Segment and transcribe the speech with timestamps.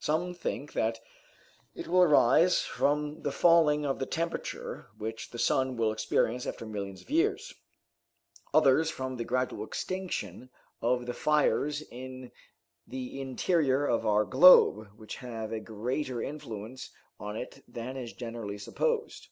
[0.00, 1.00] Some think that
[1.74, 6.66] it will arise from the falling of the temperature, which the sun will experience after
[6.66, 7.54] millions of years;
[8.52, 10.50] others, from the gradual extinction
[10.82, 12.32] of the fires in
[12.86, 18.58] the interior of our globe, which have a greater influence on it than is generally
[18.58, 19.26] supposed.